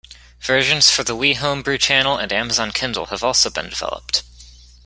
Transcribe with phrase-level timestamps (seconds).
[0.39, 4.23] Versions for the Wii Homebrew Channel and Amazon Kindle have also been developed.